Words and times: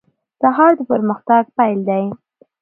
سهار 0.41 0.71
د 0.77 0.79
پرمختګ 0.91 1.43
پیل 1.57 1.79
دی. 1.89 2.05